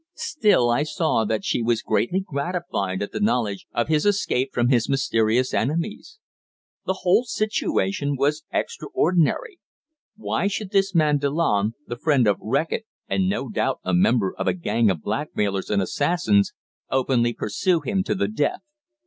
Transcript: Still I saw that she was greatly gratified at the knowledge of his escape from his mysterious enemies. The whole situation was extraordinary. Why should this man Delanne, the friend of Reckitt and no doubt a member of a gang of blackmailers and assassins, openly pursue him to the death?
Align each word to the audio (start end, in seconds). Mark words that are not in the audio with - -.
Still 0.15 0.71
I 0.71 0.81
saw 0.81 1.25
that 1.25 1.45
she 1.45 1.61
was 1.61 1.83
greatly 1.83 2.21
gratified 2.21 3.03
at 3.03 3.11
the 3.11 3.19
knowledge 3.19 3.67
of 3.71 3.87
his 3.87 4.03
escape 4.03 4.51
from 4.51 4.69
his 4.69 4.89
mysterious 4.89 5.53
enemies. 5.53 6.17
The 6.87 7.01
whole 7.01 7.23
situation 7.25 8.15
was 8.17 8.43
extraordinary. 8.51 9.59
Why 10.15 10.47
should 10.47 10.71
this 10.71 10.95
man 10.95 11.19
Delanne, 11.19 11.75
the 11.85 11.97
friend 11.97 12.25
of 12.25 12.39
Reckitt 12.41 12.87
and 13.07 13.29
no 13.29 13.47
doubt 13.47 13.79
a 13.83 13.93
member 13.93 14.33
of 14.35 14.47
a 14.47 14.55
gang 14.55 14.89
of 14.89 15.03
blackmailers 15.03 15.69
and 15.69 15.83
assassins, 15.83 16.51
openly 16.89 17.31
pursue 17.35 17.81
him 17.81 18.03
to 18.05 18.15
the 18.15 18.27
death? 18.27 18.61